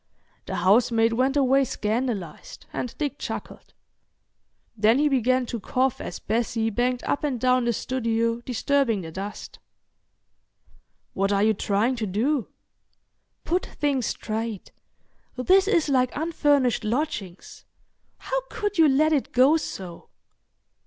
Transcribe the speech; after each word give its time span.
The 0.47 0.55
housemaid 0.55 1.13
went 1.13 1.37
away 1.37 1.63
scandalised, 1.63 2.65
and 2.73 2.97
Dick 2.97 3.19
chuckled. 3.19 3.75
Then 4.75 4.97
he 4.97 5.07
began 5.07 5.45
to 5.45 5.59
cough 5.59 6.01
as 6.01 6.17
Bessie 6.17 6.71
banged 6.71 7.03
up 7.03 7.23
and 7.23 7.39
down 7.39 7.65
the 7.65 7.71
studio 7.73 8.41
disturbing 8.41 9.01
the 9.01 9.11
dust. 9.11 9.59
"What 11.13 11.31
are 11.31 11.43
you 11.43 11.53
trying 11.53 11.97
to 11.97 12.07
do?" 12.07 12.47
"Put 13.43 13.63
things 13.67 14.07
straight. 14.07 14.71
This 15.35 15.67
is 15.67 15.87
like 15.87 16.17
unfurnished 16.17 16.83
lodgings. 16.83 17.65
How 18.17 18.41
could 18.49 18.79
you 18.79 18.89
let 18.89 19.13
it 19.13 19.31
go 19.31 19.55
so?" 19.55 20.09